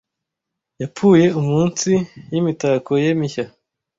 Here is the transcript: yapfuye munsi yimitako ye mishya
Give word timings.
yapfuye 0.81 1.25
munsi 1.47 1.91
yimitako 2.31 2.91
ye 3.03 3.09
mishya 3.19 3.45